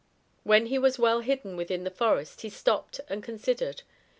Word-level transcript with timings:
When 0.43 0.65
he 0.65 0.79
was 0.79 0.97
well 0.97 1.19
hidden 1.19 1.55
within 1.55 1.83
the 1.83 1.91
forest 1.91 2.41
he 2.41 2.49
stopped 2.49 3.01
and 3.07 3.21
considered. 3.23 3.83